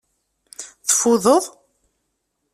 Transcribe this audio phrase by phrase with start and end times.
[0.87, 1.45] Tfudeḍ?